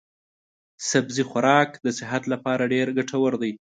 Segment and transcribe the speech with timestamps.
[0.89, 3.51] سبزي خوراک د صحت لپاره ډېر ګټور دی.